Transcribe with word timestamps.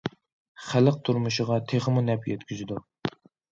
خەلق 0.69 0.97
تۇرمۇشىغا 1.09 1.59
تېخىمۇ 1.73 2.05
نەپ 2.09 2.27
يەتكۈزىدۇ. 2.35 2.83